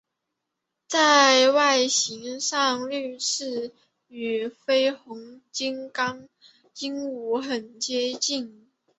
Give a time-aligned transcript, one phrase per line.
[0.87, 3.71] 在外形上绿翅
[4.07, 6.27] 与绯红金刚
[6.79, 8.71] 鹦鹉很接近。